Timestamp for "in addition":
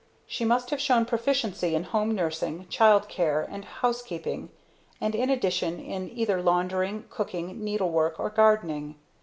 5.13-5.79